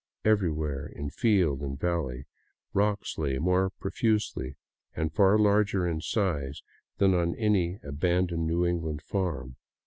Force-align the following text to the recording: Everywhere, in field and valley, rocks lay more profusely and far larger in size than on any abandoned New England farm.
Everywhere, 0.25 0.87
in 0.87 1.11
field 1.11 1.61
and 1.61 1.79
valley, 1.79 2.25
rocks 2.73 3.19
lay 3.19 3.37
more 3.37 3.69
profusely 3.69 4.55
and 4.95 5.13
far 5.13 5.37
larger 5.37 5.87
in 5.87 6.01
size 6.01 6.63
than 6.97 7.13
on 7.13 7.35
any 7.35 7.79
abandoned 7.83 8.47
New 8.47 8.65
England 8.65 9.03
farm. 9.03 9.57